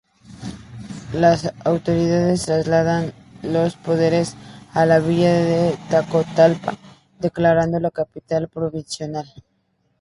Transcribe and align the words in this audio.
Las 1.13 1.53
autoridades 1.63 2.45
trasladan 2.47 3.13
los 3.43 3.75
poderes 3.75 4.35
a 4.73 4.87
la 4.87 4.97
Villa 4.99 5.31
de 5.31 5.77
Tacotalpa 5.91 6.73
declarándola 7.19 7.91
capital 7.91 8.47
provisional. 8.49 9.31